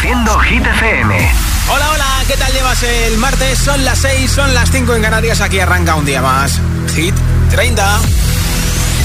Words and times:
Reproduciendo 0.00 0.38
Hit 0.40 0.66
FM. 0.66 1.32
Hola, 1.68 1.90
hola, 1.90 2.06
¿qué 2.26 2.34
tal 2.38 2.50
llevas 2.54 2.82
el 2.82 3.18
martes? 3.18 3.58
Son 3.58 3.84
las 3.84 3.98
6, 3.98 4.30
son 4.30 4.54
las 4.54 4.70
5 4.70 4.94
en 4.94 5.02
Canarias, 5.02 5.42
aquí 5.42 5.60
arranca 5.60 5.94
un 5.94 6.06
día 6.06 6.22
más. 6.22 6.58
Hit 6.94 7.14
30. 7.50 8.00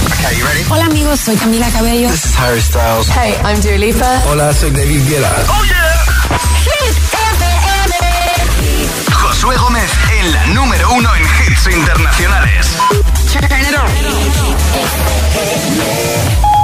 Okay, 0.05 0.38
you 0.38 0.46
ready? 0.46 0.63
Hola 0.70 0.86
amigos, 0.86 1.20
soy 1.20 1.36
Camila 1.36 1.70
Cabello. 1.70 2.10
This 2.10 2.23
is 2.23 2.39
Harry 2.39 2.62
Styles. 2.62 3.10
Hey, 3.10 3.36
I'm 3.44 3.60
Dua 3.62 3.78
Lipa. 3.78 4.21
Hola, 4.29 4.54
soy 4.54 4.71
David 4.71 5.05
Guetta. 5.05 5.31
¡Oh, 5.50 5.66
yeah! 5.66 6.05
Hit 6.63 6.96
FM. 7.34 7.96
Josué 9.12 9.58
Gómez 9.58 9.92
en 10.18 10.32
la 10.32 10.46
número 10.48 10.94
uno 10.94 11.14
en 11.14 11.24
hits 11.24 11.68
internacionales. 11.76 12.68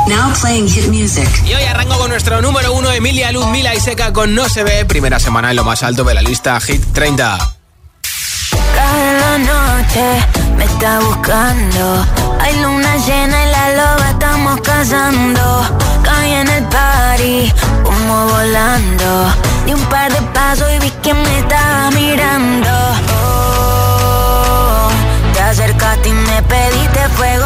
Now 0.07 0.33
playing 0.41 0.67
hit 0.67 0.87
music. 0.87 1.27
Y 1.45 1.53
hoy 1.53 1.63
arranco 1.63 1.97
con 1.97 2.09
nuestro 2.09 2.41
número 2.41 2.73
uno, 2.73 2.91
Emilia 2.91 3.31
Luz 3.31 3.45
Mila 3.47 3.73
y 3.75 3.79
Seca 3.79 4.11
con 4.11 4.33
No 4.35 4.49
se 4.49 4.63
ve, 4.63 4.85
primera 4.85 5.19
semana 5.19 5.51
en 5.51 5.55
lo 5.55 5.63
más 5.63 5.83
alto 5.83 6.03
de 6.03 6.13
la 6.13 6.21
lista 6.21 6.59
Hit 6.59 6.83
30. 6.93 7.37
Cada 8.75 9.37
noche 9.37 10.25
me 10.57 10.65
está 10.65 10.99
buscando. 10.99 12.05
Hay 12.39 12.55
luna 12.61 12.97
llena 12.97 13.43
y 13.43 13.51
la 13.51 13.69
loba 13.71 14.09
estamos 14.09 14.61
cazando. 14.61 15.79
Caí 16.03 16.31
en 16.31 16.47
el 16.47 16.63
party, 16.65 17.53
como 17.83 18.27
volando. 18.27 19.33
Di 19.65 19.73
un 19.73 19.85
par 19.85 20.11
de 20.11 20.21
pasos 20.33 20.67
y 20.75 20.79
vi 20.79 20.89
que 21.03 21.13
me 21.13 21.39
estaba 21.39 21.91
mirando. 21.91 22.69
Oh, 23.23 24.89
te 25.33 25.41
acercaste 25.41 26.09
y 26.09 26.13
me 26.13 26.41
pediste 26.43 27.09
fuego 27.15 27.45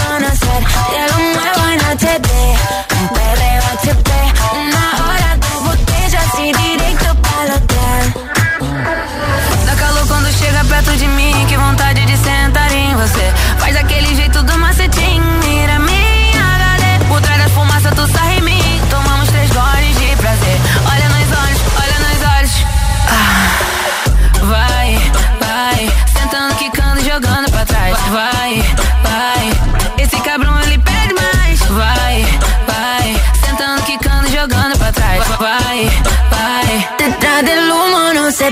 Te 0.89 1.01
lo 1.11 1.17
muevo 1.35 1.63
en 1.73 1.79
HD, 1.79 2.29
un 2.99 3.07
perreo 3.09 3.63
HP. 3.75 4.11
Una 4.63 4.85
hora, 5.05 5.37
dos 5.37 5.63
botellas 5.63 6.31
y 6.39 6.51
directo 6.53 7.15
para 7.21 7.43
el 7.43 7.51
hotel. 7.51 8.13
Dá 9.65 9.75
calor 9.75 10.07
quando 10.07 10.31
chega 10.31 10.63
perto 10.65 10.91
de 10.91 11.07
mim, 11.07 11.45
que 11.47 11.57
vontade 11.57 12.05
de 12.05 12.17
sentar 12.17 12.71
em 12.71 12.95
você. 12.95 13.31
Faz 13.59 13.75
aquele 13.75 14.15
jeito 14.15 14.41
do 14.43 14.57
macetinho, 14.57 15.23
mira 15.43 15.79
minha 15.79 16.43
HD. 16.55 17.05
Por 17.07 17.21
trás 17.21 17.37
da 17.43 17.49
fumaça 17.49 17.91
tu 17.91 18.07
sai 18.07 18.37
em 18.37 18.41
tomamos 18.89 19.29
três 19.29 19.49
goles 19.51 19.95
de 19.99 20.15
prazer. 20.17 20.57
Olha 20.91 21.07
nos 21.09 21.29
olhos, 21.43 21.61
olha 21.81 21.97
nos 22.05 22.19
olhos. 22.35 22.65
Ah, 23.07 24.45
vai, 24.53 25.11
vai, 25.39 25.91
sentando, 26.13 26.55
quicando, 26.55 27.01
jogando 27.03 27.49
pra 27.51 27.65
trás. 27.65 27.97
Vai, 28.11 28.63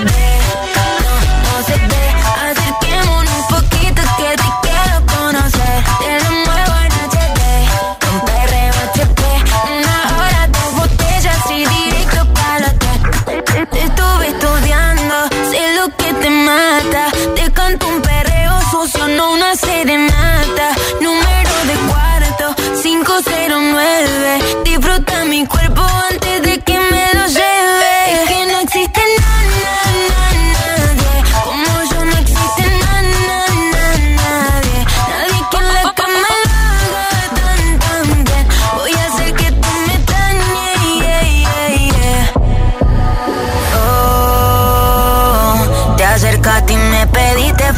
humo 0.07 0.58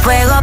fuego 0.02 0.41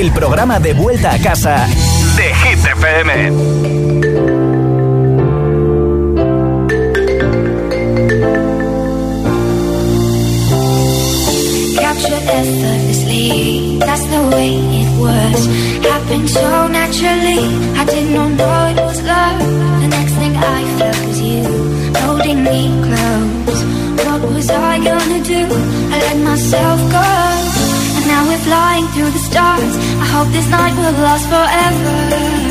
El 0.00 0.12
programa 0.12 0.58
de 0.58 0.72
vuelta 0.72 1.12
a 1.12 1.18
casa 1.18 1.66
de 2.16 2.34
Hit 2.34 2.64
FM. 2.64 3.10
That's 13.80 14.04
the 14.04 14.22
way 14.32 14.56
it 14.80 14.90
was. 14.98 15.46
Happened 15.84 16.30
so 16.30 16.68
naturally, 16.68 17.42
I 17.76 17.84
did 17.84 18.10
not 18.14 18.30
know 18.38 18.68
it 18.72 18.80
was 18.80 19.02
love. 19.02 19.38
The 19.82 19.88
next 19.88 20.14
thing 20.14 20.34
I 20.34 20.60
felt 20.78 21.06
was 21.08 21.20
you 21.20 21.44
holding 22.00 22.42
me 22.42 22.72
close. 22.86 23.62
What 24.06 24.22
was 24.32 24.48
I 24.48 24.78
gonna 24.78 25.22
do? 25.22 25.44
I 25.92 25.98
let 26.08 26.18
myself 26.24 26.80
go. 26.90 27.60
And 27.96 28.06
now 28.06 28.26
we're 28.26 28.44
flying 28.48 28.86
through 28.94 29.10
the 29.10 29.18
stars. 29.18 29.89
Hope 30.20 30.28
this 30.32 30.50
night 30.50 30.76
will 30.76 30.92
last 31.02 31.26
forever. 31.30 32.49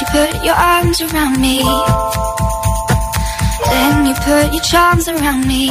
You 0.00 0.06
put 0.12 0.44
your 0.44 0.54
arms 0.54 1.00
around 1.00 1.40
me. 1.40 1.58
Then 3.70 4.06
you 4.06 4.14
put 4.14 4.52
your 4.52 4.62
charms 4.62 5.08
around 5.08 5.46
me. 5.46 5.70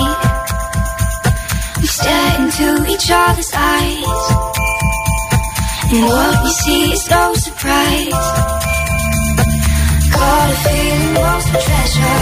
We 1.79 1.87
stare 1.87 2.41
into 2.41 2.91
each 2.91 3.09
other's 3.09 3.51
eyes. 3.53 4.23
And 5.91 6.03
what 6.03 6.43
we 6.43 6.51
see 6.51 6.91
is 6.91 7.09
no 7.09 7.33
surprise. 7.35 8.25
Caught 10.11 10.49
a 10.51 10.57
feeling 10.65 11.13
lost 11.15 11.47
for 11.49 11.61
treasure. 11.67 12.19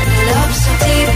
And 0.00 0.30
love 0.30 0.54
so 0.54 0.72
deep 0.84 1.15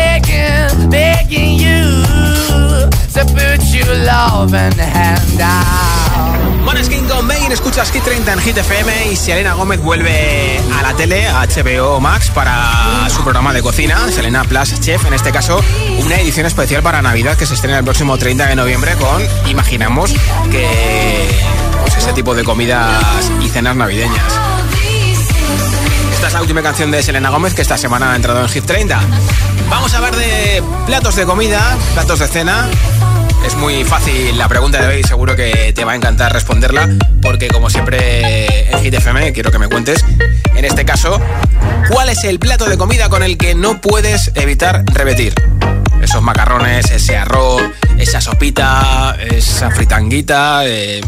begging 0.89 1.57
you 1.59 2.03
to 3.13 3.25
put 3.33 3.61
your 3.73 3.95
love 4.05 4.51
the 4.51 4.83
hand 4.83 5.41
out. 5.41 5.81
Skin 6.83 7.07
con 7.07 7.27
Main, 7.27 7.51
escuchas 7.51 7.91
Hit 7.91 8.03
30 8.03 8.33
en 8.33 8.39
Hit 8.39 8.57
FM 8.57 9.11
y 9.11 9.15
Selena 9.15 9.53
Gómez 9.53 9.79
vuelve 9.81 10.59
a 10.75 10.81
la 10.81 10.95
tele, 10.95 11.27
a 11.27 11.45
HBO 11.45 11.99
Max, 11.99 12.31
para 12.31 13.07
su 13.09 13.21
programa 13.21 13.53
de 13.53 13.61
cocina, 13.61 14.11
Selena 14.11 14.43
Plus 14.45 14.79
Chef, 14.79 15.05
en 15.05 15.13
este 15.13 15.31
caso 15.31 15.63
una 15.99 16.15
edición 16.15 16.47
especial 16.47 16.81
para 16.81 17.03
Navidad 17.03 17.37
que 17.37 17.45
se 17.45 17.53
estrena 17.53 17.77
el 17.77 17.83
próximo 17.83 18.17
30 18.17 18.47
de 18.47 18.55
noviembre 18.55 18.95
con, 18.95 19.21
imaginamos, 19.47 20.11
que 20.49 21.29
pues 21.81 21.97
ese 21.97 22.13
tipo 22.13 22.33
de 22.33 22.43
comidas 22.43 23.31
y 23.41 23.49
cenas 23.49 23.75
navideñas. 23.75 24.33
Esta 26.13 26.27
es 26.27 26.33
la 26.33 26.41
última 26.41 26.63
canción 26.63 26.89
de 26.89 27.03
Selena 27.03 27.29
Gómez 27.29 27.53
que 27.53 27.61
esta 27.61 27.77
semana 27.77 28.13
ha 28.13 28.15
entrado 28.15 28.41
en 28.41 28.49
Hit 28.49 28.65
30. 28.65 28.99
Vamos 29.71 29.91
a 29.95 29.97
hablar 29.97 30.15
de 30.15 30.61
platos 30.85 31.15
de 31.15 31.25
comida, 31.25 31.75
platos 31.95 32.19
de 32.19 32.27
cena 32.27 32.69
es 33.45 33.55
muy 33.55 33.83
fácil 33.83 34.37
la 34.37 34.47
pregunta 34.47 34.79
de 34.81 34.87
hoy, 34.87 35.03
seguro 35.03 35.35
que 35.35 35.73
te 35.73 35.83
va 35.83 35.93
a 35.93 35.95
encantar 35.95 36.31
responderla, 36.31 36.87
porque 37.21 37.47
como 37.47 37.69
siempre 37.69 38.69
Hit 38.83 38.93
FM, 38.93 39.33
quiero 39.33 39.51
que 39.51 39.57
me 39.57 39.67
cuentes, 39.67 40.05
en 40.55 40.63
este 40.63 40.85
caso, 40.85 41.19
¿cuál 41.89 42.09
es 42.09 42.23
el 42.23 42.37
plato 42.37 42.69
de 42.69 42.77
comida 42.77 43.09
con 43.09 43.23
el 43.23 43.37
que 43.37 43.55
no 43.55 43.81
puedes 43.81 44.31
evitar 44.35 44.83
repetir? 44.93 45.33
Esos 46.01 46.21
macarrones, 46.21 46.91
ese 46.91 47.17
arroz, 47.17 47.63
esa 47.97 48.21
sopita, 48.21 49.15
esa 49.19 49.71
fritanguita, 49.71 50.65
eh, 50.65 51.01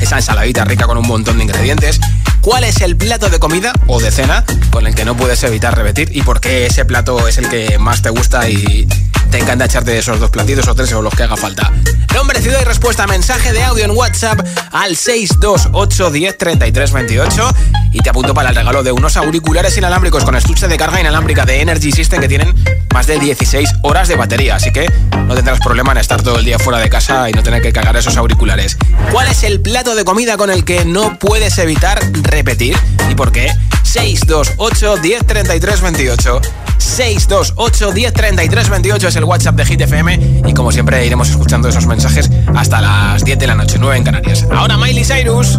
esa 0.00 0.16
ensaladita 0.16 0.64
rica 0.64 0.86
con 0.86 0.98
un 0.98 1.06
montón 1.06 1.38
de 1.38 1.44
ingredientes. 1.44 2.00
¿Cuál 2.46 2.62
es 2.62 2.80
el 2.80 2.96
plato 2.96 3.28
de 3.28 3.40
comida 3.40 3.72
o 3.88 4.00
de 4.00 4.12
cena 4.12 4.44
con 4.70 4.86
el 4.86 4.94
que 4.94 5.04
no 5.04 5.16
puedes 5.16 5.42
evitar 5.42 5.76
repetir 5.76 6.16
y 6.16 6.22
por 6.22 6.40
qué 6.40 6.66
ese 6.66 6.84
plato 6.84 7.26
es 7.26 7.38
el 7.38 7.48
que 7.48 7.76
más 7.76 8.02
te 8.02 8.10
gusta 8.10 8.48
y 8.48 8.86
te 9.32 9.38
encanta 9.40 9.64
echarte 9.64 9.98
esos 9.98 10.20
dos 10.20 10.30
platitos 10.30 10.68
o 10.68 10.74
tres 10.76 10.92
o 10.92 11.02
los 11.02 11.12
que 11.12 11.24
haga 11.24 11.36
falta? 11.36 11.72
Nombre, 12.14 12.40
ciudad 12.40 12.60
y 12.60 12.64
respuesta, 12.64 13.04
mensaje 13.08 13.52
de 13.52 13.64
audio 13.64 13.84
en 13.84 13.90
WhatsApp 13.90 14.46
al 14.70 14.94
628 14.94 16.10
10 16.12 16.36
28 16.92 17.52
y 17.96 18.00
te 18.00 18.10
apunto 18.10 18.34
para 18.34 18.50
el 18.50 18.54
regalo 18.54 18.82
de 18.82 18.92
unos 18.92 19.16
auriculares 19.16 19.76
inalámbricos 19.78 20.22
con 20.24 20.36
estuche 20.36 20.68
de 20.68 20.76
carga 20.76 21.00
inalámbrica 21.00 21.46
de 21.46 21.62
Energy 21.62 21.90
System 21.90 22.20
que 22.20 22.28
tienen 22.28 22.54
más 22.92 23.06
de 23.06 23.18
16 23.18 23.70
horas 23.82 24.08
de 24.08 24.16
batería, 24.16 24.56
así 24.56 24.70
que 24.70 24.86
no 25.26 25.34
tendrás 25.34 25.60
problema 25.60 25.92
en 25.92 25.98
estar 25.98 26.22
todo 26.22 26.38
el 26.38 26.44
día 26.44 26.58
fuera 26.58 26.78
de 26.78 26.90
casa 26.90 27.30
y 27.30 27.32
no 27.32 27.42
tener 27.42 27.62
que 27.62 27.72
cargar 27.72 27.96
esos 27.96 28.18
auriculares. 28.18 28.76
¿Cuál 29.12 29.28
es 29.28 29.42
el 29.44 29.62
plato 29.62 29.94
de 29.94 30.04
comida 30.04 30.36
con 30.36 30.50
el 30.50 30.64
que 30.64 30.84
no 30.84 31.18
puedes 31.18 31.56
evitar 31.58 31.98
repetir. 32.22 32.76
¿Y 33.10 33.14
por 33.14 33.32
qué? 33.32 33.50
628 33.82 34.96
1033 35.02 35.80
28. 35.80 36.40
628 36.78 37.92
1033 37.92 38.68
28 38.70 39.08
es 39.08 39.16
el 39.16 39.24
WhatsApp 39.24 39.56
de 39.56 39.64
Hit 39.64 39.80
FM 39.80 40.42
y 40.46 40.54
como 40.54 40.72
siempre 40.72 41.04
iremos 41.06 41.28
escuchando 41.30 41.68
esos 41.68 41.86
mensajes 41.86 42.30
hasta 42.54 42.80
las 42.80 43.24
10 43.24 43.38
de 43.38 43.46
la 43.46 43.54
noche, 43.54 43.76
9 43.78 43.96
en 43.96 44.04
Canarias. 44.04 44.46
Ahora 44.50 44.76
Miley 44.76 45.04
Cyrus. 45.04 45.58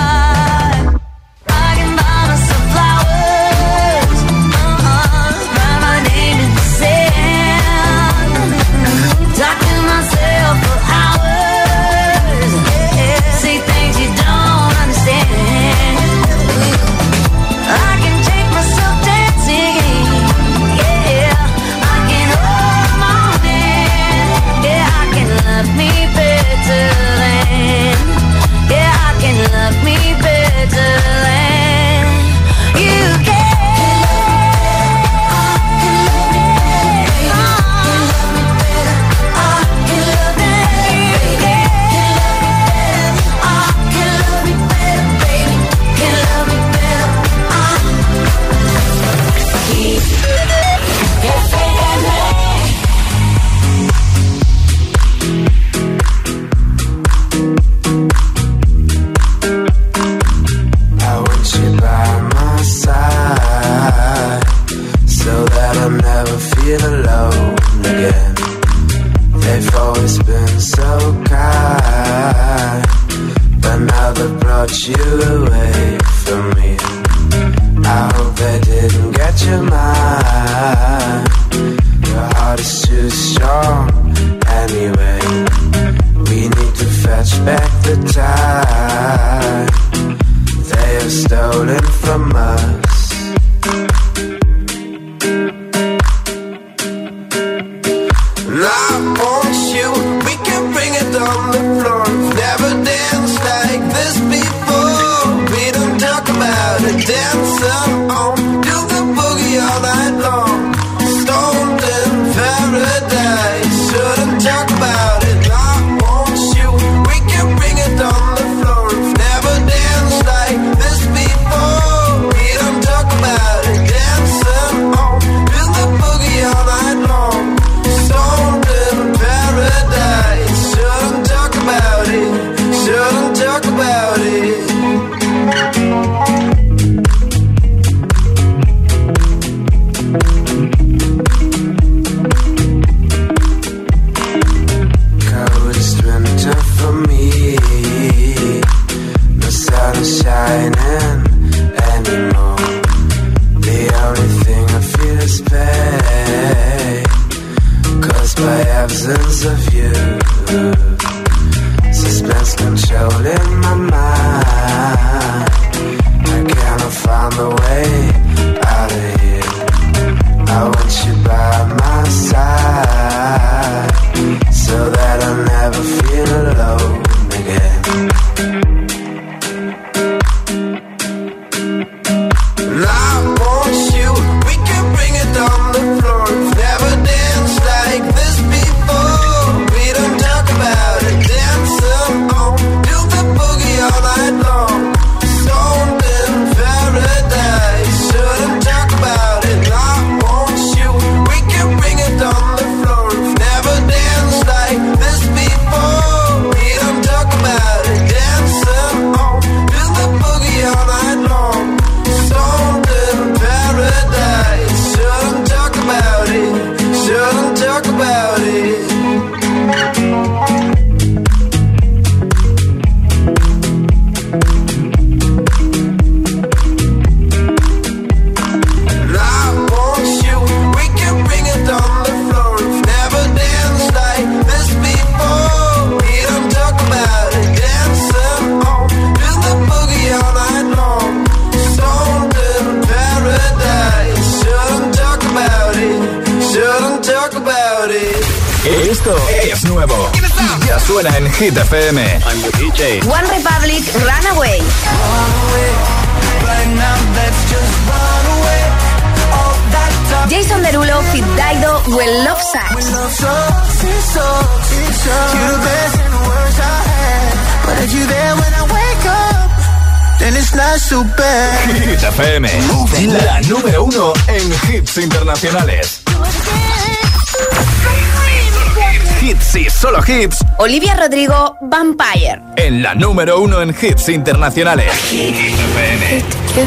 Olivia 280.61 280.93
Rodrigo, 280.95 281.57
Vampire. 281.59 282.39
En 282.53 282.81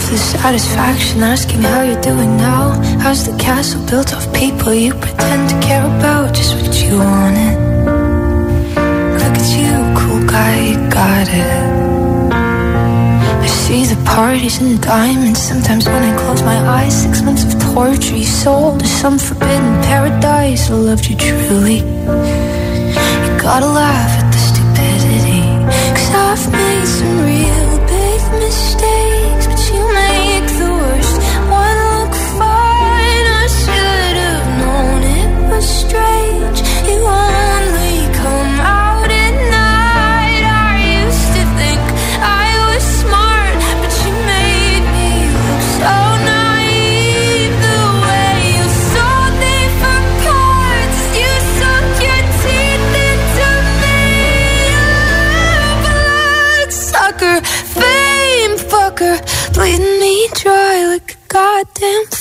the 0.09 0.19
satisfaction 0.19 1.23
asking 1.23 1.63
how 1.63 1.83
you're 1.85 2.01
doing 2.01 2.37
now. 2.37 2.73
How's 2.99 3.23
the 3.23 3.37
castle 3.37 3.81
built 3.89 4.13
of 4.13 4.27
people 4.33 4.75
you 4.75 4.95
pretend 4.95 5.49
to 5.49 5.55
care 5.61 5.85
about? 5.85 6.35
Just 6.35 6.57
what 6.57 6.75
you 6.83 6.99
wanted. 6.99 7.57
Look 9.21 9.37
at 9.39 9.49
you, 9.55 9.71
cool 9.95 10.27
guy, 10.27 10.57
you 10.71 10.79
got 10.91 11.29
it. 11.29 12.33
I 13.45 13.47
see 13.47 13.85
the 13.87 14.03
parties 14.05 14.61
and 14.61 14.81
diamonds. 14.83 15.41
Sometimes 15.41 15.87
when 15.87 16.03
I 16.03 16.17
close 16.19 16.43
my 16.43 16.59
eyes, 16.79 17.03
six 17.05 17.23
months 17.23 17.45
of 17.45 17.55
torture 17.73 18.17
you 18.17 18.25
sold 18.25 18.81
to 18.81 18.87
some 18.87 19.19
forbidden 19.19 19.81
paradise. 19.85 20.69
I 20.69 20.75
loved 20.75 21.07
you 21.09 21.17
truly. 21.17 22.54
Gotta 23.45 23.67
laugh 23.67 24.13
at 24.23 24.33
the 24.33 24.39
stupidity. 24.39 25.43
Cause 25.97 26.11
I've 26.27 26.51
made 26.51 26.87
some 26.87 27.17
real 27.29 27.73
big 27.95 28.21
mistakes, 28.41 29.47
but 29.51 29.61
you 29.71 29.83
make 30.03 30.47
the 30.61 30.71
worst 30.81 31.17
one 31.63 31.79
look 31.93 32.15
fine. 32.41 33.27
I 33.43 33.47
should 33.61 34.17
have 34.27 34.49
known 34.61 35.03
it 35.19 35.51
was 35.51 35.69
straight. 35.69 36.04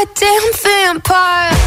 goddamn 0.00 0.52
vampire. 0.62 1.59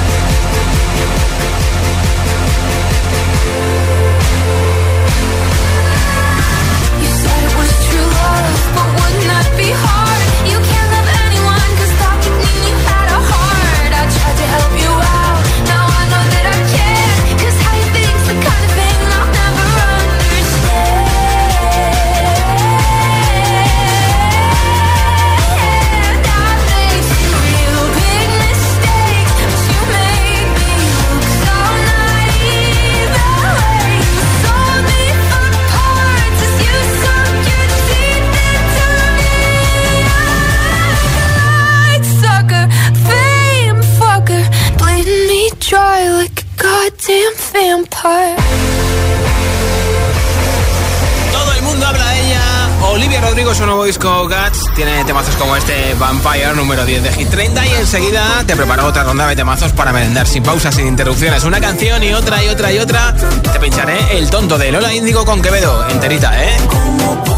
Rodrigo, 53.54 53.56
su 53.56 53.66
nuevo 53.66 53.86
disco 53.86 54.28
Guts, 54.28 54.74
tiene 54.76 55.04
temazos 55.06 55.36
como 55.36 55.56
este 55.56 55.96
Vampire 56.00 56.54
número 56.56 56.86
10 56.86 57.04
de 57.04 57.12
Hit 57.13 57.30
30 57.30 57.66
y 57.66 57.70
enseguida 57.72 58.44
te 58.46 58.56
preparo 58.56 58.86
otra 58.86 59.04
ronda 59.04 59.28
de 59.28 59.36
temazos 59.36 59.72
para 59.74 59.92
merendar 59.92 60.28
sin 60.28 60.44
pausas, 60.44 60.76
sin 60.76 60.88
interrupciones. 60.88 61.44
Una 61.44 61.60
canción 61.60 62.04
y 62.04 62.13
otra 62.13 62.44
y 62.44 62.50
otra 62.50 62.72
y 62.72 62.80
otra. 62.80 63.13
Te 63.16 63.60
pincharé 63.60 64.18
el 64.18 64.30
tonto 64.30 64.58
de 64.58 64.72
Lola 64.72 64.94
Índigo 64.94 65.26
con 65.26 65.42
Quevedo, 65.42 65.88
enterita, 65.89 66.44
¿eh? 66.44 66.58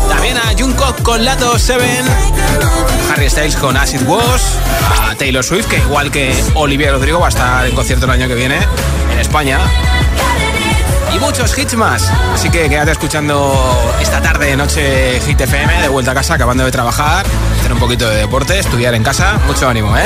También 0.10 0.38
a 0.38 0.54
Jungkook 0.58 1.02
con 1.02 1.26
Lato 1.26 1.58
7, 1.58 1.84
Harry 3.12 3.30
Styles 3.30 3.56
con 3.56 3.76
Acid 3.76 4.04
Wash, 4.08 4.44
a 5.02 5.16
Taylor 5.16 5.44
Swift, 5.44 5.68
que 5.68 5.78
igual 5.78 6.12
que 6.12 6.34
Olivia 6.54 6.92
Rodrigo 6.92 7.20
va 7.20 7.28
a 7.28 7.30
estar 7.30 7.66
en 7.66 7.76
concierto 7.76 8.06
el 8.06 8.12
año 8.12 8.28
que 8.28 8.36
viene 8.36 8.60
en 9.12 9.20
España 9.20 9.60
y 11.16 11.20
muchos 11.20 11.58
hits 11.58 11.76
más. 11.76 12.12
Así 12.34 12.50
que 12.50 12.70
quédate 12.70 12.92
escuchando 12.92 13.54
esta 14.02 14.22
tarde, 14.22 14.56
noche 14.56 15.20
Hit 15.22 15.40
FM, 15.40 15.82
de 15.82 15.88
vuelta 15.88 16.12
a 16.12 16.14
casa, 16.14 16.36
acabando 16.36 16.66
de 16.66 16.72
trabajar, 16.72 17.26
hacer 17.60 17.74
un 17.74 17.80
poquito 17.80 18.10
de 18.10 18.18
deporte, 18.18 18.60
estudiar 18.60 18.94
en 18.94 19.04
casa. 19.04 19.40
Mucho 19.48 19.68
ánimo, 19.68 19.96
¿eh? 19.98 20.06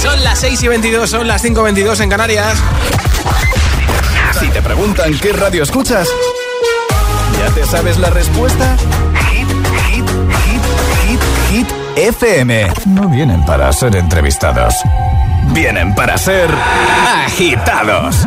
Son 0.00 0.22
las 0.22 0.38
6 0.40 0.62
y 0.62 0.68
22, 0.68 1.08
son 1.08 1.26
las 1.26 1.42
5 1.42 1.60
y 1.60 1.64
22 1.64 2.00
en 2.00 2.10
Canarias. 2.10 2.58
Si 4.38 4.48
te 4.48 4.60
preguntan 4.62 5.16
qué 5.18 5.32
radio 5.32 5.62
escuchas, 5.62 6.08
¿ya 7.38 7.54
te 7.54 7.64
sabes 7.66 7.98
la 7.98 8.10
respuesta? 8.10 8.76
Hit, 9.30 9.48
hit, 9.48 10.08
hit, 10.44 10.62
hit, 11.06 11.20
hit, 11.50 11.68
FM. 11.96 12.72
No 12.86 13.08
vienen 13.08 13.44
para 13.44 13.72
ser 13.72 13.96
entrevistados, 13.96 14.74
vienen 15.52 15.94
para 15.94 16.18
ser 16.18 16.50
agitados. 17.26 18.26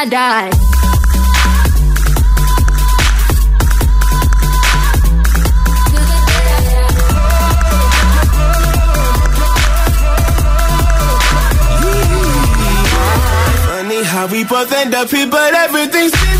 I 0.00 0.06
die. 0.06 0.50
Funny 13.66 14.02
how 14.04 14.26
we 14.28 14.44
both 14.44 14.72
end 14.72 14.94
up 14.94 15.10
here, 15.10 15.26
but 15.28 15.52
everything 15.52 16.39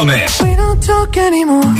Gómez. 0.00 0.40
We 0.40 0.56
don't 0.56 0.82
talk 0.82 1.14
anymore. 1.18 1.79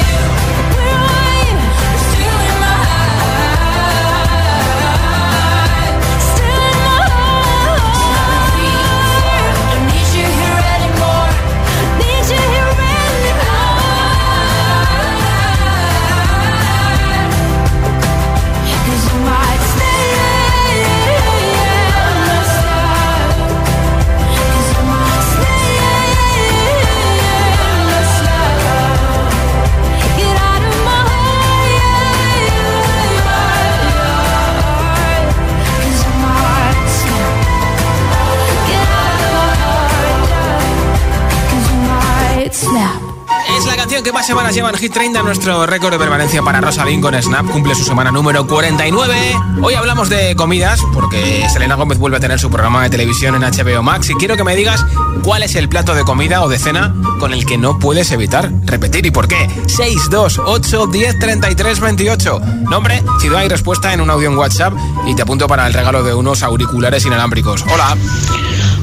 Canción 44.01 44.13
que 44.15 44.17
más 44.17 44.25
semanas 44.25 44.55
lleva 44.55 44.69
en 44.71 44.77
Hit 44.77 44.93
30 44.93 45.21
nuestro 45.21 45.67
récord 45.67 45.91
de 45.91 45.99
permanencia 45.99 46.41
para 46.41 46.59
Rosalind 46.59 47.03
con 47.03 47.21
Snap. 47.21 47.45
Cumple 47.51 47.75
su 47.75 47.83
semana 47.83 48.11
número 48.11 48.47
49. 48.47 49.35
Hoy 49.61 49.75
hablamos 49.75 50.09
de 50.09 50.35
comidas 50.35 50.79
porque 50.91 51.47
Selena 51.53 51.75
Gómez 51.75 51.99
vuelve 51.99 52.17
a 52.17 52.19
tener 52.19 52.39
su 52.39 52.49
programa 52.49 52.81
de 52.81 52.89
televisión 52.89 53.35
en 53.35 53.43
HBO 53.43 53.83
Max 53.83 54.09
y 54.09 54.15
quiero 54.15 54.35
que 54.37 54.43
me 54.43 54.55
digas 54.55 54.83
cuál 55.23 55.43
es 55.43 55.53
el 55.53 55.69
plato 55.69 55.93
de 55.93 56.03
comida 56.03 56.41
o 56.41 56.49
de 56.49 56.57
cena 56.57 56.95
con 57.19 57.31
el 57.31 57.45
que 57.45 57.59
no 57.59 57.77
puedes 57.77 58.11
evitar 58.11 58.51
repetir 58.63 59.05
y 59.05 59.11
por 59.11 59.27
qué. 59.27 59.47
628 59.67 60.87
10 60.87 61.19
33 61.19 61.79
28. 61.79 62.39
Nombre, 62.71 63.03
ciudad 63.19 63.43
y 63.43 63.49
respuesta 63.49 63.93
en 63.93 64.01
un 64.01 64.09
audio 64.09 64.29
en 64.29 64.37
WhatsApp 64.37 64.73
y 65.05 65.13
te 65.13 65.21
apunto 65.21 65.47
para 65.47 65.67
el 65.67 65.73
regalo 65.73 66.01
de 66.01 66.15
unos 66.15 66.41
auriculares 66.41 67.05
inalámbricos. 67.05 67.63
Hola. 67.71 67.95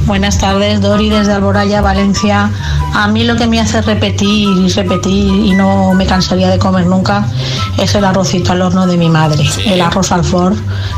Buenas 0.08 0.38
tardes, 0.38 0.80
Dori 0.80 1.10
desde 1.10 1.34
Alboraya, 1.34 1.82
Valencia. 1.82 2.50
A 2.94 3.08
mí 3.08 3.24
lo 3.24 3.36
que 3.36 3.46
me 3.46 3.60
hace 3.60 3.82
repetir 3.82 4.48
y 4.56 4.68
repetir 4.70 5.28
y 5.46 5.52
no 5.52 5.92
me 5.92 6.06
cansaría 6.06 6.48
de 6.48 6.58
comer 6.58 6.86
nunca 6.86 7.26
es 7.76 7.94
el 7.94 8.04
arrocito 8.06 8.52
al 8.52 8.62
horno 8.62 8.86
de 8.86 8.96
mi 8.96 9.10
madre, 9.10 9.46
el 9.66 9.80
arroz 9.82 10.10
al 10.10 10.24
for 10.24 10.54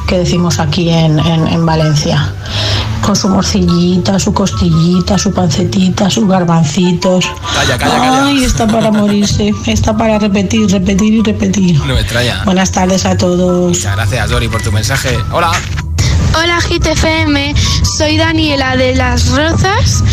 que 0.07 0.17
decimos 0.19 0.61
aquí 0.61 0.89
en, 0.91 1.19
en- 1.19 1.49
en 1.49 1.67
Valencia. 1.67 2.33
Con 3.03 3.17
su 3.17 3.29
morcillita, 3.29 4.21
su 4.21 4.33
costillita, 4.33 5.19
su 5.19 5.33
pancetita, 5.33 6.09
sus 6.09 6.29
garbancitos. 6.29 7.27
Calla, 7.55 7.77
calla, 7.79 7.97
calla. 7.99 8.27
Ay, 8.27 8.45
está 8.45 8.67
para 8.69 8.93
morirse, 8.93 9.53
está 9.67 9.97
para 9.97 10.19
repetir, 10.21 10.71
repetir 10.71 11.15
y 11.15 11.23
repetir. 11.23 11.79
No 11.81 11.95
me 11.95 12.01
extraña. 12.01 12.43
Buenas 12.45 12.71
tardes 12.71 13.05
a 13.07 13.17
todos. 13.17 13.71
Muchas 13.71 13.97
gracias, 13.97 14.31
Dori, 14.31 14.49
por 14.49 14.63
tu 14.63 14.71
mensaje. 14.71 15.19
Hola. 15.33 15.51
Hola 16.33 16.59
GTFM, 16.61 17.55
soy 17.99 18.17
Daniela 18.17 18.77
de 18.77 18.95
Las 18.95 19.31
Rozas 19.31 20.05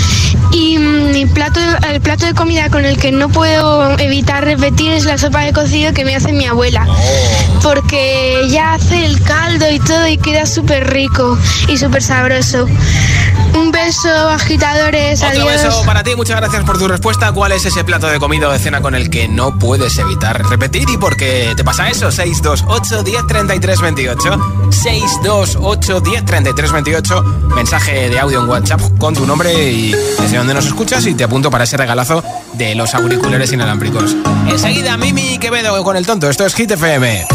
y 0.52 0.78
mm, 0.78 1.12
mi 1.12 1.26
plato, 1.28 1.60
el 1.90 2.02
plato 2.02 2.26
de 2.26 2.34
comida 2.34 2.70
con 2.70 2.86
el 2.86 2.98
que 2.98 3.12
no 3.12 3.30
puedo 3.30 3.98
evitar 4.00 4.44
repetir 4.44 4.92
es 4.94 5.06
la 5.06 5.18
sopa 5.18 5.42
de 5.42 5.54
cocido 5.54 5.94
que 5.94 6.04
me 6.06 6.16
hace 6.16 6.34
mi 6.34 6.46
abuela. 6.46 6.88
Porque 7.62 8.42
ella 8.42 8.74
hace 8.74 9.06
el 9.06 9.22
caldo 9.22 9.70
y 9.72 9.80
todo 9.80 10.08
y 10.08 10.18
queda 10.18 10.46
súper 10.46 10.92
rico 10.92 11.38
y 11.68 11.78
súper 11.78 12.02
sabroso. 12.02 12.68
Beso, 13.88 14.10
agitadores, 14.30 15.22
Otro 15.24 15.44
adiós. 15.44 15.64
beso 15.64 15.84
para 15.86 16.04
ti, 16.04 16.14
muchas 16.18 16.36
gracias 16.36 16.62
por 16.66 16.78
tu 16.78 16.90
respuesta. 16.90 17.32
¿Cuál 17.32 17.54
es 17.54 17.66
ese 17.66 17.86
plato 17.86 18.08
de 18.08 18.20
comida 18.20 18.50
o 18.50 18.52
de 18.52 18.60
cena 18.60 18.82
con 18.82 18.96
el 18.96 19.10
que 19.10 19.30
no 19.30 19.58
puedes 19.58 19.98
evitar 19.98 20.46
repetir 20.50 20.90
y 20.90 20.98
por 20.98 21.16
qué 21.16 21.54
te 21.56 21.64
pasa 21.64 21.88
eso? 21.90 22.12
628 22.12 23.04
10 23.04 23.28
33 23.28 23.80
28. 23.80 24.70
628 24.72 26.02
10 26.02 26.26
33 26.26 26.72
28. 26.74 27.24
Mensaje 27.56 28.10
de 28.10 28.20
audio 28.20 28.42
en 28.44 28.50
WhatsApp 28.50 28.82
con 29.00 29.14
tu 29.14 29.26
nombre 29.26 29.54
y 29.72 29.94
desde 30.20 30.38
donde 30.38 30.54
nos 30.54 30.66
escuchas 30.66 31.06
y 31.06 31.14
te 31.16 31.24
apunto 31.24 31.50
para 31.50 31.64
ese 31.64 31.78
regalazo 31.78 32.22
de 32.56 32.76
los 32.76 32.94
auriculares 32.94 33.54
inalámbricos. 33.54 34.18
Enseguida, 34.50 34.98
Mimi 34.98 35.38
Quevedo 35.40 35.82
con 35.86 35.96
el 35.96 36.06
tonto. 36.06 36.30
Esto 36.30 36.46
es 36.46 36.54
Hit 36.56 36.72
FM. 36.72 37.26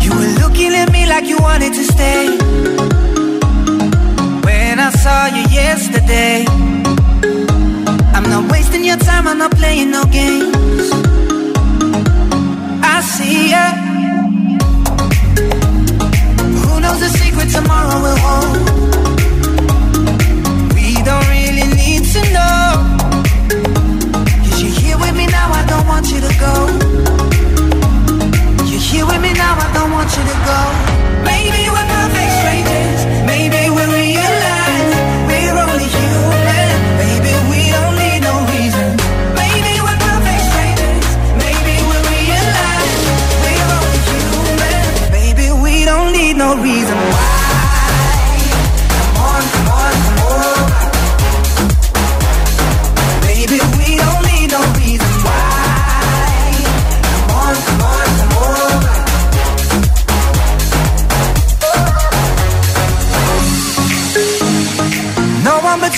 You 0.00 0.12
were 0.12 0.40
looking 0.40 0.74
at 0.74 0.90
me 0.90 1.06
like 1.06 1.28
you 1.28 1.36
wanted 1.38 1.72
to 1.74 1.82
stay. 1.92 2.36
I 4.82 4.90
saw 4.92 5.26
you 5.26 5.44
yesterday, 5.50 6.44
I'm 8.14 8.24
not 8.24 8.50
wasting 8.50 8.82
your 8.82 8.96
time, 8.96 9.26
I'm 9.28 9.36
not 9.36 9.50
playing 9.52 9.90
no 9.90 10.04
games. 10.06 10.90
I 12.82 12.96
see 13.02 13.50
ya. 13.50 13.64
Who 16.62 16.80
knows 16.80 16.98
the 17.04 17.10
secret 17.20 17.50
tomorrow 17.50 17.96
will 18.04 18.20
hold? 18.24 18.56
We 20.74 20.94
don't 21.08 21.28
really 21.28 21.68
need 21.82 22.02
to 22.14 22.22
know. 22.36 22.64
Cause 24.42 24.62
you're 24.62 24.76
here 24.80 24.98
with 24.98 25.14
me 25.14 25.26
now, 25.26 25.48
I 25.60 25.62
don't 25.72 25.86
want 25.92 26.06
you 26.12 26.20
to 26.28 26.32
go. 26.44 26.54
You're 28.64 28.86
here 28.90 29.06
with 29.06 29.20
me 29.20 29.32
now, 29.34 29.54
I 29.60 29.68
don't 29.76 29.92
want 29.92 30.10
you 30.16 30.24
to 30.32 30.36
go. 30.50 30.60
Maybe 31.30 31.68
we're 31.68 31.88
perfect 31.96 32.32
strangers. 32.40 32.89
reason 46.72 46.96
why. 46.96 47.30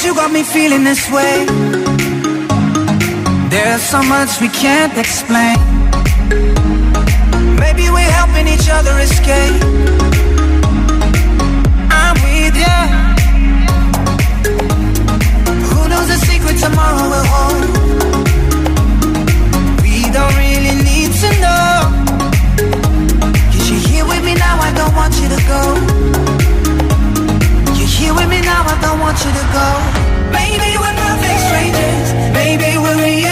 you 0.04 0.14
got 0.16 0.32
me 0.32 0.42
feeling 0.42 0.82
this 0.82 1.08
way. 1.10 1.46
There's 3.50 3.82
so 3.82 4.02
much 4.02 4.40
we 4.40 4.48
can't 4.48 4.96
explain. 4.98 5.56
Maybe 7.62 7.84
we're 7.88 8.12
helping 8.20 8.48
each 8.48 8.68
other 8.68 8.98
escape 8.98 10.31
good, 12.52 12.60
yeah. 12.60 13.14
Who 15.70 15.88
knows 15.88 16.08
the 16.08 16.18
secret 16.26 16.58
tomorrow 16.58 17.08
will 17.12 17.26
hold? 17.32 17.64
We 19.82 20.10
don't 20.10 20.36
really 20.36 20.74
need 20.82 21.12
to 21.22 21.30
know. 21.40 21.72
Cause 23.52 23.70
you're 23.70 23.84
here 23.88 24.06
with 24.06 24.24
me 24.24 24.34
now, 24.34 24.58
I 24.60 24.72
don't 24.74 24.94
want 24.94 25.14
you 25.20 25.28
to 25.28 25.40
go. 25.48 25.62
You're 27.76 27.88
here 27.88 28.14
with 28.14 28.28
me 28.28 28.40
now, 28.40 28.62
I 28.64 28.78
don't 28.80 29.00
want 29.00 29.18
you 29.24 29.32
to 29.32 29.44
go. 29.58 29.68
Maybe 30.32 30.76
we're 30.80 30.96
perfect 31.04 31.40
strangers. 31.48 32.08
Maybe 32.32 32.78
we're 32.78 32.98
real. 33.04 33.31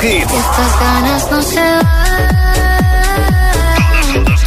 Estas 0.00 0.80
ganas 0.80 1.28
no 1.28 1.42
se 1.42 1.60
van. 1.60 1.82
Todos, 4.14 4.40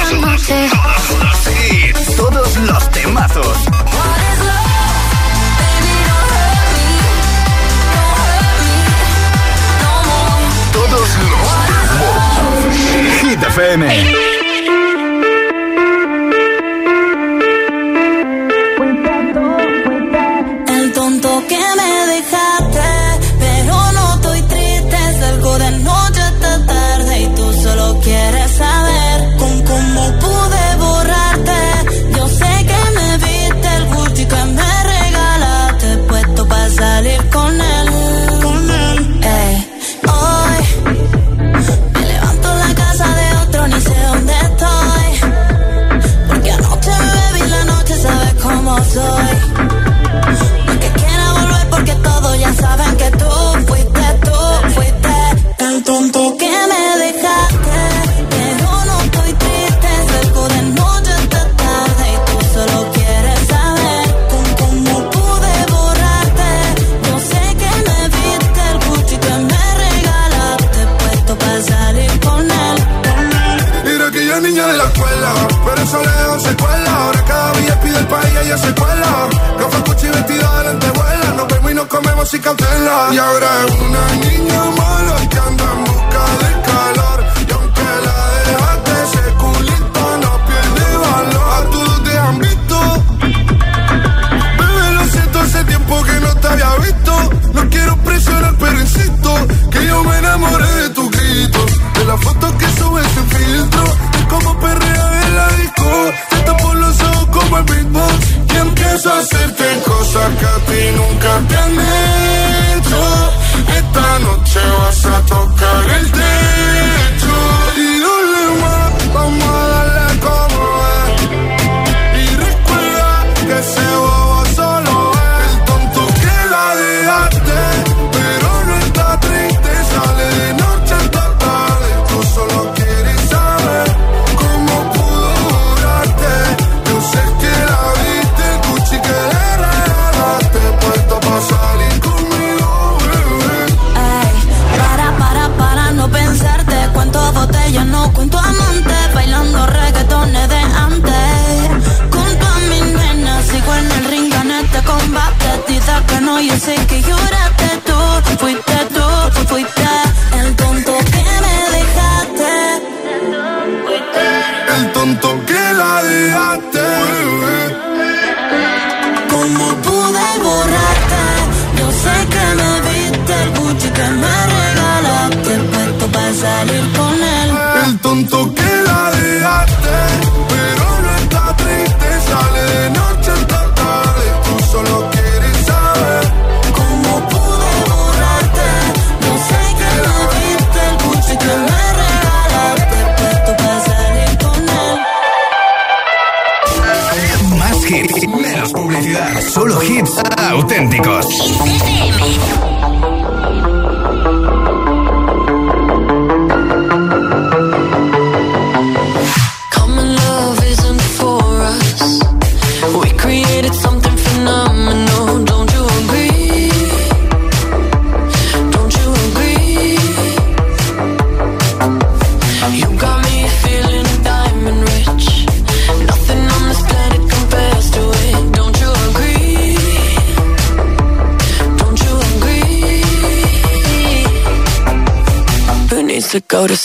todos 0.00 1.20
los 1.20 1.46
hits. 1.70 2.16
Todos 2.16 2.56
los 2.56 2.90
temazos. 2.92 3.58
Todos 10.72 11.08
los 11.18 11.50
Hit 13.20 13.42
FM. 13.42 14.35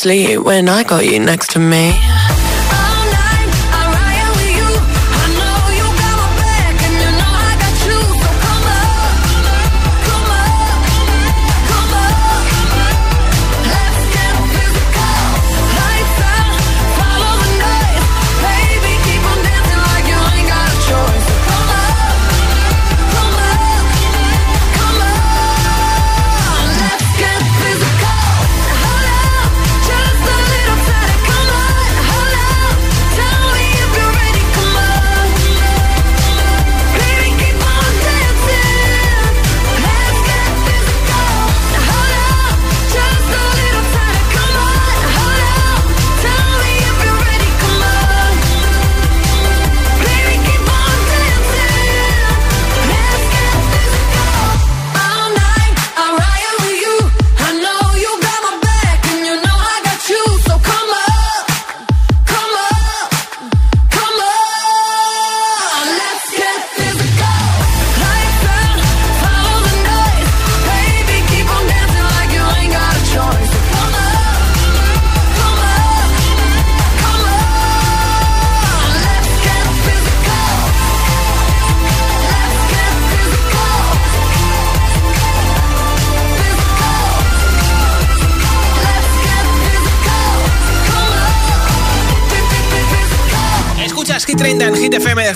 Sleep 0.02 0.40
when 0.40 0.68
I 0.68 0.82
got 0.82 1.06
you 1.06 1.20
next 1.20 1.52
to 1.52 1.60
me. 1.60 1.94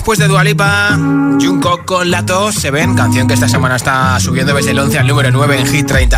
Después 0.06 0.20
de 0.20 0.28
Dualipa, 0.28 0.90
Jungkook 0.92 1.84
con 1.84 2.12
la 2.12 2.24
tos 2.24 2.54
se 2.54 2.70
ven, 2.70 2.94
canción 2.94 3.26
que 3.26 3.34
esta 3.34 3.48
semana 3.48 3.74
está 3.74 4.20
subiendo 4.20 4.54
desde 4.54 4.70
el 4.70 4.78
11 4.78 5.00
al 5.00 5.08
número 5.08 5.32
9 5.32 5.58
en 5.58 5.66
Hit 5.66 5.88
30. 5.88 6.16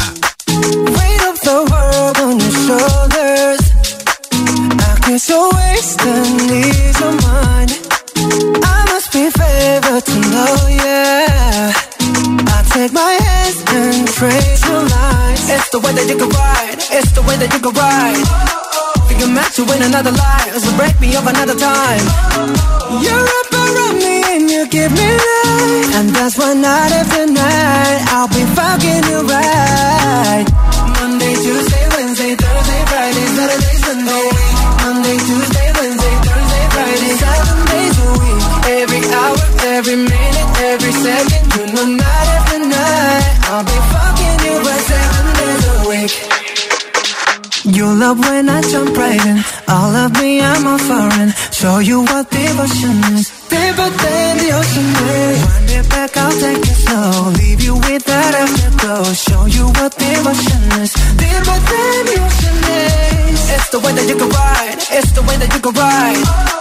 It's 15.51 15.71
the 15.71 15.79
way 17.23 17.37
that 17.39 17.55
you 17.55 17.61
can 17.61 17.73
ride, 17.73 18.29
every 39.79 39.95
minute, 39.95 40.51
every 40.59 40.91
second, 40.91 41.47
you 41.55 41.65
know, 41.73 41.87
night 42.03 42.29
after 42.37 42.59
night, 42.59 43.25
I'll 43.47 43.63
be 43.63 43.79
fucking 43.93 44.39
you 44.45 44.55
right 44.67 44.85
seven 44.91 45.27
days 45.39 45.65
a 45.71 45.77
week. 45.91 46.15
You 47.77 47.87
love 47.95 48.19
when 48.19 48.49
I 48.49 48.61
jump 48.63 48.97
right 48.97 49.25
in. 49.25 49.39
All 49.69 49.95
of 49.95 50.11
me, 50.21 50.41
I'm 50.41 50.67
a 50.67 50.79
foreign. 50.79 51.31
Show 51.53 51.79
you 51.79 52.03
what 52.11 52.29
devotion 52.29 52.97
is. 53.15 53.31
Deeper 53.47 53.91
than 54.03 54.33
the 54.43 54.51
ocean 54.59 54.89
is. 55.15 55.39
Wind 55.47 55.71
it 55.71 55.89
back, 55.91 56.17
I'll 56.17 56.33
take 56.33 56.65
it 56.73 56.79
slow. 56.83 57.31
Leave 57.39 57.63
you 57.63 57.75
with 57.77 58.05
that 58.11 58.35
afterglow. 58.35 59.05
Show 59.15 59.45
you 59.47 59.67
what 59.79 59.95
devotion 59.95 60.63
is. 60.83 60.91
Deeper 61.23 61.59
than 61.71 62.01
the 62.11 62.17
ocean 62.27 62.59
is. 62.83 63.41
It's 63.55 63.69
the 63.71 63.79
way 63.79 63.93
that 63.93 64.07
you 64.11 64.17
can 64.17 64.29
ride. 64.29 64.79
It's 64.99 65.13
the 65.13 65.23
way 65.23 65.37
that 65.37 65.51
you 65.55 65.61
can 65.61 65.75
ride. 65.75 66.58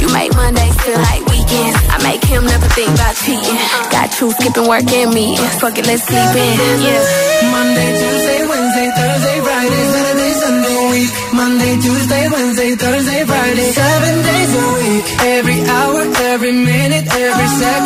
You 0.00 0.08
make 0.12 0.32
Mondays 0.34 0.76
feel 0.82 0.96
like 0.96 1.22
weekends. 1.28 1.76
I 1.92 1.96
make 2.02 2.24
him 2.24 2.44
never 2.46 2.68
think 2.72 2.90
about 2.96 3.14
cheating. 3.20 3.56
Got 3.92 4.08
you 4.20 4.32
skipping 4.32 4.66
work 4.68 4.88
and 4.90 5.12
me. 5.12 5.36
Fuck 5.60 5.76
it, 5.78 5.86
let's 5.86 6.02
sleep 6.04 6.32
in. 6.34 6.54
Yeah. 6.80 7.52
Monday, 7.52 7.90
Tuesday, 8.00 8.40
Wednesday, 8.48 8.88
Thursday, 8.96 9.38
Friday, 9.44 9.84
Saturday, 9.92 10.32
Sunday, 10.40 10.78
week. 10.90 11.10
Monday, 11.32 11.72
Tuesday, 11.80 12.24
Wednesday, 12.32 12.70
Thursday, 12.76 13.20
Friday, 13.24 13.68
seven 13.72 14.14
days 14.24 14.52
a 14.56 14.66
week. 14.80 15.04
Every 15.36 15.58
hour, 15.68 16.00
every 16.32 16.52
minute, 16.52 17.06
every 17.08 17.48
second, 17.60 17.79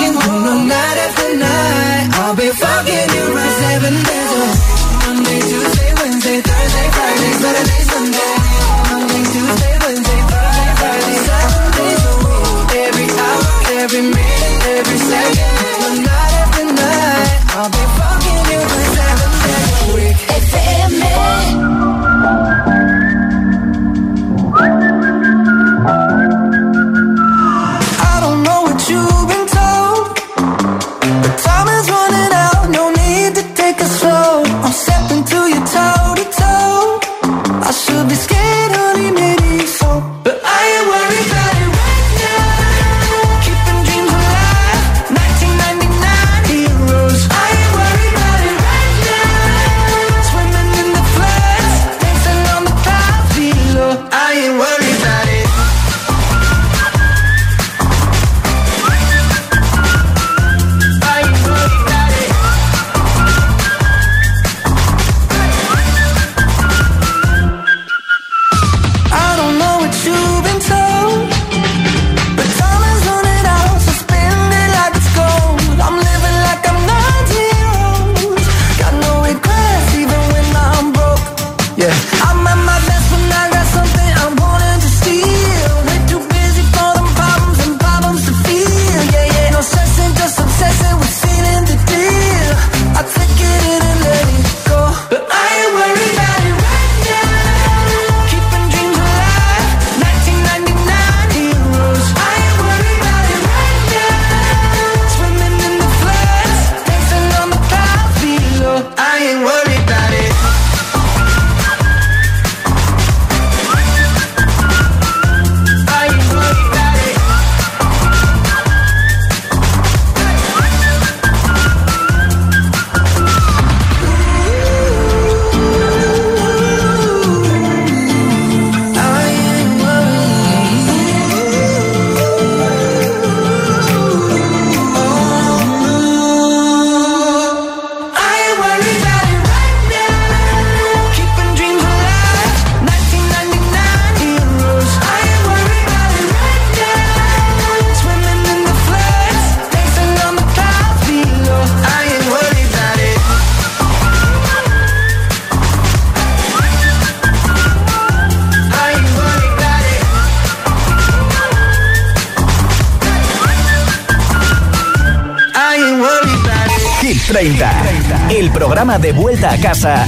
programa 168.84 168.98
de 168.98 169.12
vuelta 169.12 169.50
a 169.50 169.58
casa 169.58 170.06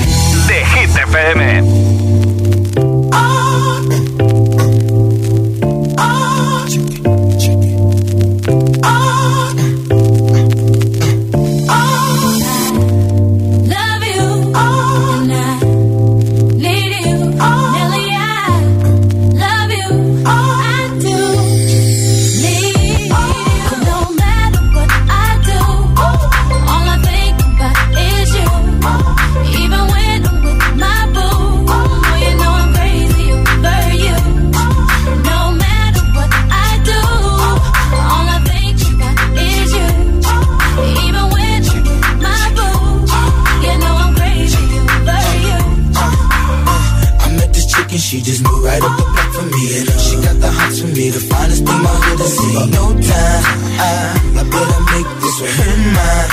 gotta 54.50 54.78
make 54.92 55.08
this 55.22 55.36
one 55.40 55.68
in 55.74 55.82
mine. 55.96 56.30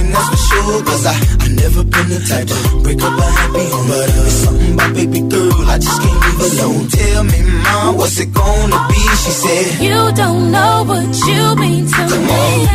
And 0.00 0.08
that's 0.14 0.28
for 0.30 0.40
sure, 0.48 0.82
cause 0.84 1.04
I, 1.06 1.14
I 1.44 1.48
never 1.48 1.82
been 1.84 2.08
the 2.08 2.20
type 2.28 2.46
to 2.48 2.56
break 2.82 3.00
up 3.02 3.18
a 3.18 3.26
happy 3.38 3.64
home. 3.70 3.88
But 3.88 4.08
uh, 4.10 4.26
it's 4.26 4.34
something 4.44 4.74
about 4.74 4.94
baby 4.94 5.20
girl, 5.20 5.68
I 5.68 5.78
just 5.78 6.00
can't 6.02 6.18
leave 6.24 6.40
alone. 6.52 6.88
Tell 6.88 7.24
me, 7.24 7.40
mom, 7.64 7.96
what's 7.96 8.18
it 8.18 8.32
gonna 8.32 8.78
be? 8.88 9.00
She 9.22 9.30
said, 9.30 9.82
You 9.82 10.12
don't 10.14 10.50
know 10.52 10.84
what 10.86 11.08
you 11.28 11.42
mean 11.56 11.86
to 11.86 12.02
Come 12.08 12.26
me. 12.26 12.32
On. 12.32 12.68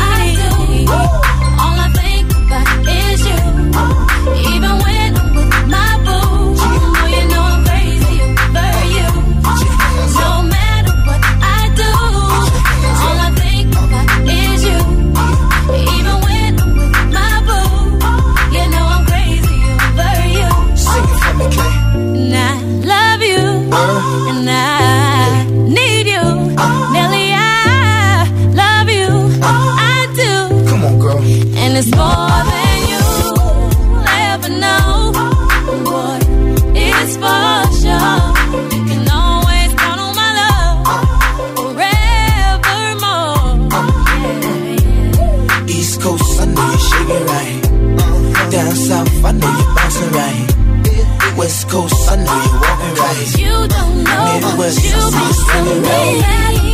I 0.00 0.34
do. 0.38 1.37
West 51.48 51.70
Coast, 51.70 52.10
I 52.10 52.16
know 52.16 52.42
you're 52.44 52.60
walking 52.60 52.94
right. 53.00 53.38
You 53.38 53.68
don't 53.68 54.04
know 54.04 54.50
Midwest, 54.50 54.84
what 54.84 54.84
you 54.84 55.00
been 55.48 55.82
to 55.82 56.62
me. 56.62 56.67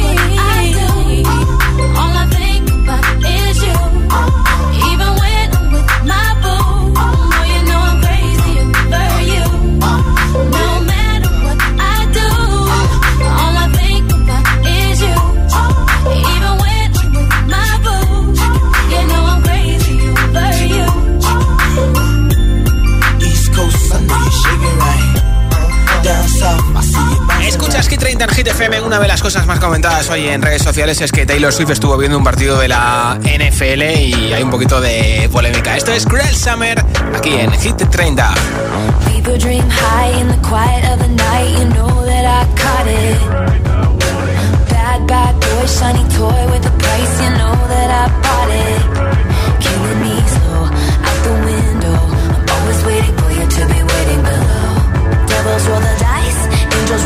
Hoy 30.11 30.29
en 30.29 30.43
redes 30.43 30.63
sociales 30.63 31.01
es 31.01 31.13
que 31.13 31.25
Taylor 31.25 31.53
Swift 31.53 31.71
estuvo 31.71 31.97
viendo 31.97 32.19
un 32.19 32.25
partido 32.25 32.59
de 32.59 32.69
la 32.69 33.19
NFL 33.23 33.83
y 33.83 34.33
hay 34.33 34.43
un 34.43 34.51
poquito 34.51 34.81
de 34.81 35.29
polémica. 35.33 35.77
Esto 35.77 35.93
es 35.93 36.05
Cruel 36.05 36.35
Summer 36.35 36.85
aquí 37.17 37.35
en 37.35 37.51
Hit 37.53 37.77
30. 37.77 38.35
People 39.07 39.39
dream 39.39 39.69
high 39.69 40.21
in 40.21 40.29
the 40.29 40.49
quiet 40.49 40.85
of 40.93 41.01
the 41.01 41.09
night, 41.09 41.25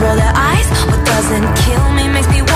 roll 0.01 0.38
eyes. 1.31 1.67
Kill 1.67 1.93
me 1.93 2.09
makes 2.09 2.29
me 2.29 2.48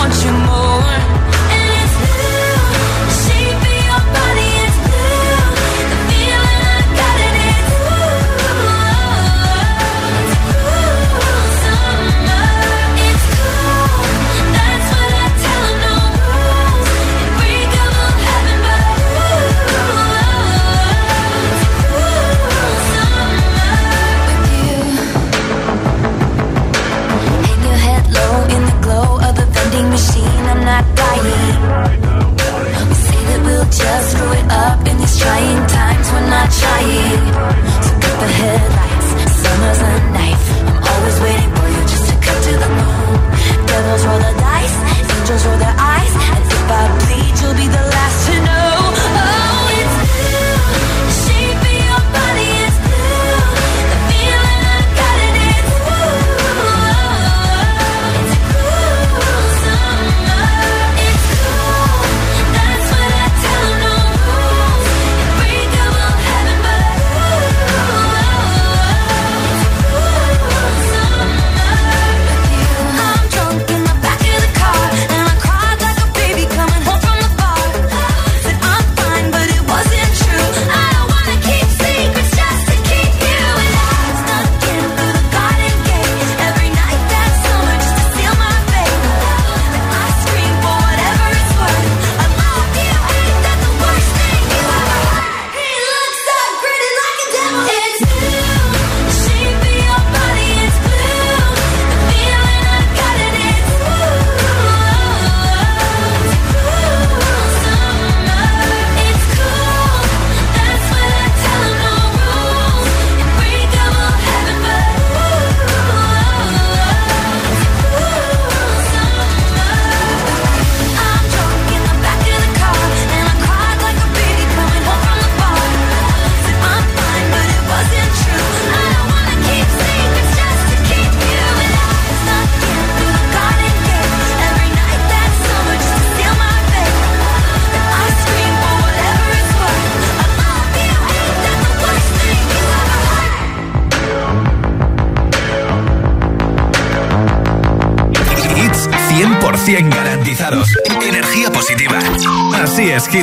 flying. 36.62 37.24
So 37.86 37.92
cut 38.02 38.16
the 38.22 38.28
headlights, 38.40 39.08
summer's 39.42 39.91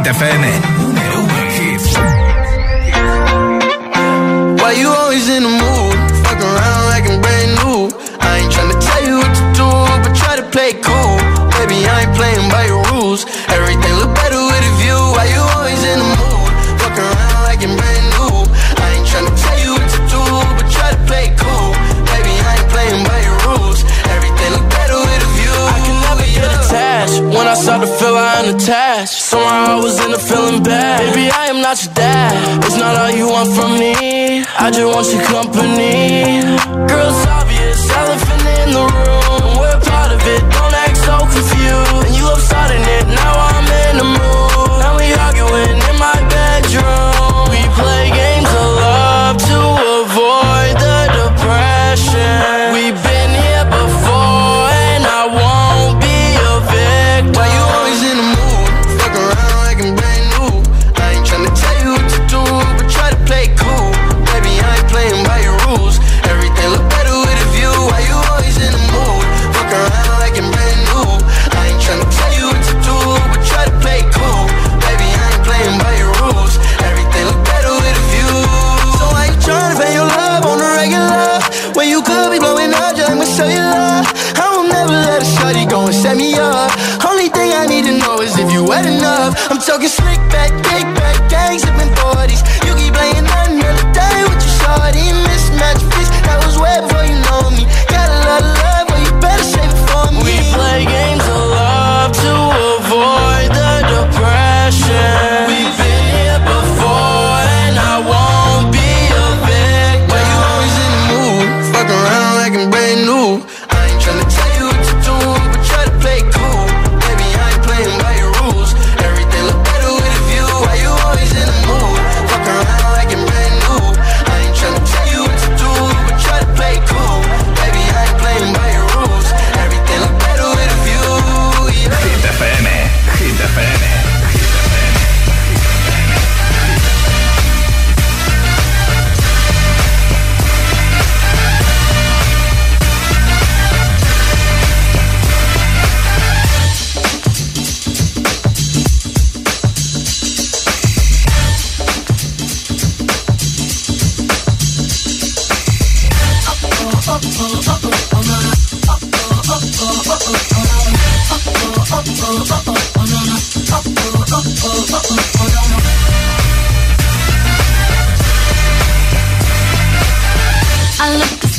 ¡Defende! 0.04 0.59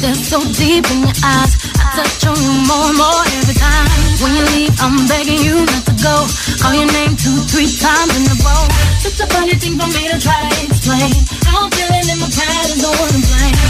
Staring 0.01 0.17
so 0.17 0.41
deep 0.57 0.89
in 0.97 1.05
your 1.05 1.13
eyes. 1.21 1.61
I 1.77 1.85
touch 1.93 2.25
on 2.25 2.33
you 2.41 2.53
more 2.65 2.89
and 2.89 2.97
more 2.97 3.21
every 3.37 3.53
time. 3.53 3.85
When 4.25 4.33
you 4.33 4.45
leave, 4.57 4.73
I'm 4.81 4.97
begging 5.05 5.45
you 5.45 5.61
not 5.61 5.85
to 5.93 5.95
go. 6.01 6.25
Call 6.57 6.73
your 6.73 6.89
name 6.89 7.21
two, 7.21 7.37
three 7.53 7.69
times 7.69 8.17
in 8.17 8.25
a 8.25 8.37
row. 8.41 8.65
It's 9.05 9.21
a 9.21 9.29
funny 9.29 9.53
thing 9.61 9.77
for 9.77 9.85
me 9.93 10.09
to 10.09 10.17
try 10.17 10.41
to 10.41 10.57
explain. 10.65 11.13
How 11.45 11.69
I'm 11.69 11.71
feeling 11.77 12.09
in 12.09 12.17
my 12.17 12.33
pride 12.33 12.73
is 12.73 12.81
the 12.81 12.89
one 12.97 13.13
to 13.13 13.21
blame. 13.29 13.61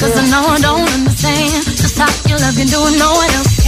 Cause. 0.00 0.16
I 0.16 0.24
know 0.32 0.40
I 0.40 0.56
don't 0.56 0.88
understand 0.88 1.52
just 1.68 2.00
how 2.00 2.08
you 2.24 2.40
love 2.40 2.56
you, 2.56 2.64
doing 2.72 2.96
no 2.96 3.12
one 3.12 3.28
else. 3.36 3.61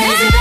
Raise. 0.00 0.39